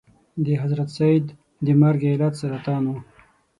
د 0.45 0.47
حضرت 0.61 0.89
سید 0.97 1.25
د 1.65 1.67
مرګ 1.81 2.01
علت 2.11 2.33
سرطان 2.41 2.83
و. 2.91 2.93